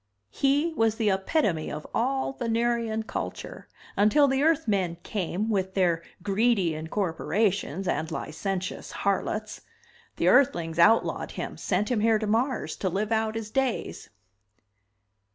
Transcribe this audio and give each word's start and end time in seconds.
He 0.31 0.73
was 0.73 0.95
the 0.95 1.11
epitome 1.11 1.71
of 1.71 1.85
all 1.93 2.33
Venerian 2.33 3.03
culture 3.03 3.67
until 3.95 4.27
the 4.27 4.41
Earthmen 4.41 4.97
came 5.03 5.47
with 5.47 5.75
their 5.75 6.01
greedy 6.23 6.73
incorporations 6.73 7.87
and 7.87 8.09
licentious 8.09 8.91
harlots. 8.91 9.61
The 10.15 10.27
Earthlings 10.27 10.79
outlawed 10.79 11.33
him, 11.33 11.55
sent 11.55 11.91
him 11.91 11.99
here 11.99 12.17
to 12.17 12.25
Mars 12.25 12.75
to 12.77 12.89
live 12.89 13.11
out 13.11 13.35
his 13.35 13.51
days." 13.51 14.09